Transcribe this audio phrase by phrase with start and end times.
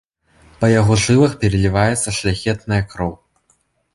[0.61, 3.13] Па яго жылах пераліваецца шляхетная кроў.